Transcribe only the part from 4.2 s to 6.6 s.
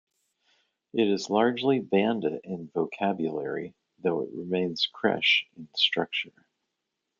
it remains Kresh in structure.